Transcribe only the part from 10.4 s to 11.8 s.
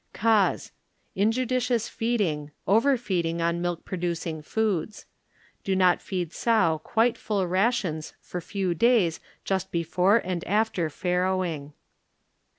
after farrowing.